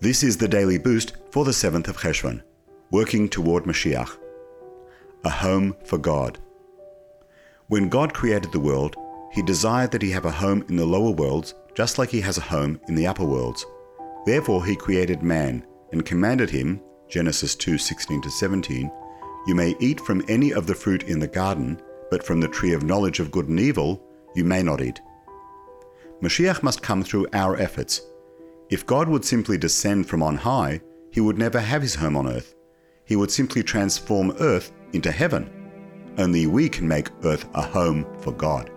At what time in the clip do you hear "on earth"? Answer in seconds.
32.16-32.54